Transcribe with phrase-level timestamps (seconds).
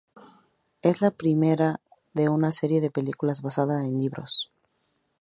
[0.81, 1.79] Es la primera
[2.15, 4.51] de una serie de películas basadas en los libros.